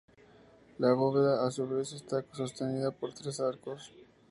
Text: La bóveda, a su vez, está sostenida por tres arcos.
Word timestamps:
La 0.79 0.93
bóveda, 0.95 1.45
a 1.45 1.51
su 1.51 1.67
vez, 1.69 1.93
está 1.93 2.25
sostenida 2.33 2.89
por 2.89 3.13
tres 3.13 3.39
arcos. 3.39 3.93